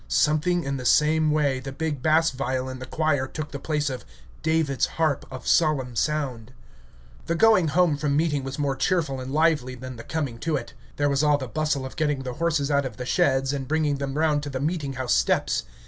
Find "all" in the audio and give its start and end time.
11.21-11.37